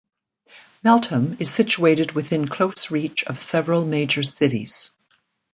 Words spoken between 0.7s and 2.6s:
Meltham is situated within